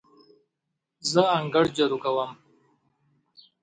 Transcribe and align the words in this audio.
زه 1.11 1.21
انګړ 1.37 1.65
جارو 1.75 1.97
کوم. 2.03 2.31